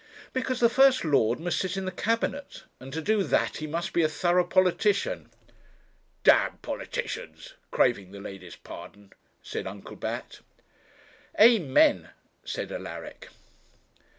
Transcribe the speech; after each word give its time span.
'Because 0.33 0.59
the 0.59 0.67
first 0.67 1.05
lord 1.05 1.39
must 1.39 1.59
sit 1.59 1.77
in 1.77 1.85
the 1.85 1.91
Cabinet, 1.91 2.63
and 2.79 2.91
to 2.91 3.03
do 3.03 3.21
that 3.21 3.57
he 3.57 3.67
must 3.67 3.93
be 3.93 4.01
a 4.01 4.09
thorough 4.09 4.43
politician.' 4.43 5.29
'D 6.23 6.31
politicians! 6.63 7.53
craving 7.69 8.11
the 8.11 8.19
ladies' 8.19 8.55
pardon,' 8.55 9.13
said 9.43 9.67
Uncle 9.67 9.95
Bat. 9.95 10.39
'Amen!' 11.39 12.09
said 12.43 12.71
Alaric. 12.71 13.27